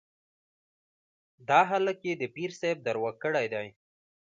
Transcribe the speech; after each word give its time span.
دا 1.49 1.59
هلک 1.71 1.99
يې 2.07 2.13
د 2.17 2.23
پير 2.35 2.49
صاحب 2.59 2.77
دروږ 2.87 3.15
کړی 3.23 3.45
دی. 3.53 3.67